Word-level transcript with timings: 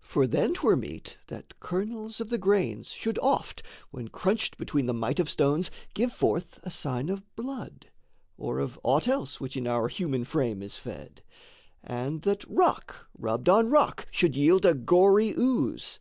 For 0.00 0.26
then 0.26 0.54
'twere 0.54 0.76
meet 0.76 1.18
that 1.26 1.60
kernels 1.60 2.22
of 2.22 2.30
the 2.30 2.38
grains 2.38 2.88
Should 2.90 3.18
oft, 3.18 3.62
when 3.90 4.08
crunched 4.08 4.56
between 4.56 4.86
the 4.86 4.94
might 4.94 5.20
of 5.20 5.28
stones, 5.28 5.70
Give 5.92 6.10
forth 6.10 6.58
a 6.62 6.70
sign 6.70 7.10
of 7.10 7.22
blood, 7.36 7.90
or 8.38 8.60
of 8.60 8.80
aught 8.82 9.06
else 9.08 9.42
Which 9.42 9.58
in 9.58 9.66
our 9.66 9.88
human 9.88 10.24
frame 10.24 10.62
is 10.62 10.76
fed; 10.78 11.22
and 11.84 12.22
that 12.22 12.48
Rock 12.48 13.08
rubbed 13.18 13.50
on 13.50 13.68
rock 13.68 14.06
should 14.10 14.34
yield 14.34 14.64
a 14.64 14.72
gory 14.72 15.34
ooze. 15.36 15.98